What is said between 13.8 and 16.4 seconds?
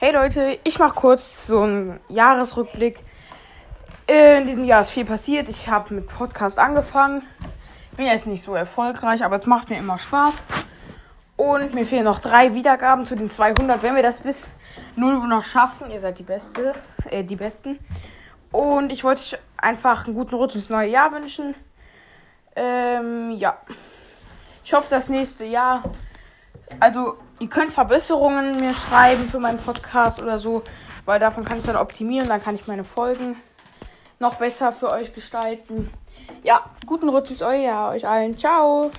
Wenn wir das bis 0 Uhr noch schaffen, ihr seid die